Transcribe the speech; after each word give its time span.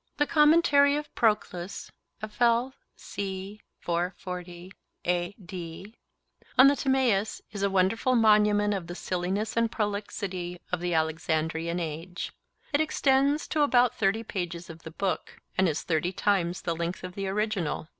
The 0.17 0.25
commentary 0.25 0.95
of 0.95 1.13
Proclus 1.13 1.91
on 2.23 2.31
the 2.97 3.61
Timaeus 6.75 7.41
is 7.51 7.61
a 7.61 7.69
wonderful 7.69 8.15
monument 8.15 8.73
of 8.73 8.87
the 8.87 8.95
silliness 8.95 9.55
and 9.55 9.71
prolixity 9.71 10.59
of 10.71 10.79
the 10.79 10.95
Alexandrian 10.95 11.79
Age. 11.79 12.31
It 12.73 12.81
extends 12.81 13.47
to 13.49 13.61
about 13.61 13.93
thirty 13.95 14.23
pages 14.23 14.71
of 14.71 14.81
the 14.81 14.89
book, 14.89 15.37
and 15.55 15.69
is 15.69 15.83
thirty 15.83 16.11
times 16.11 16.63
the 16.63 16.75
length 16.75 17.03
of 17.03 17.13
the 17.13 17.27
original. 17.27 17.87